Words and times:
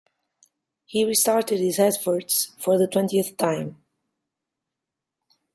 He 0.85 1.05
restarted 1.05 1.59
his 1.59 1.77
efforts 1.77 2.55
for 2.57 2.79
the 2.79 2.87
twentieth 2.87 3.37
time. 3.37 3.77